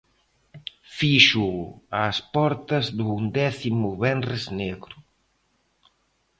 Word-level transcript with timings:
Fíxoo 0.97 1.61
ás 2.07 2.17
portas 2.35 2.85
do 2.97 3.05
undécimo 3.19 3.89
venres 4.03 4.43
negro. 4.61 4.97